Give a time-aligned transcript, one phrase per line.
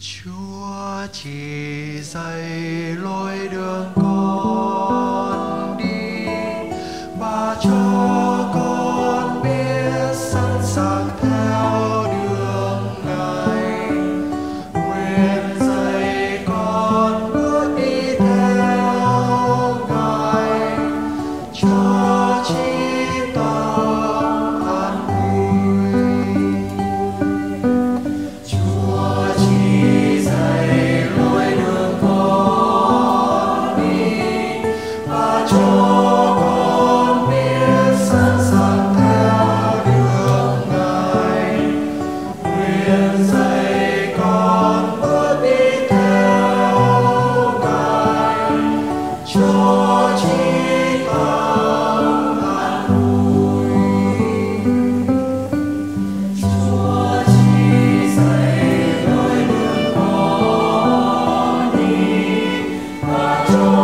[0.00, 2.42] Chúa chỉ dạy
[3.02, 6.26] lối đường con đi,
[7.18, 13.90] và cho con biết sẵn sàng theo đường Ngài.
[14.72, 20.78] Nguyện dạy con bước đi theo Ngài.
[21.62, 22.87] Cho chỉ
[63.50, 63.77] Lord.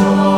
[0.00, 0.29] Senhor.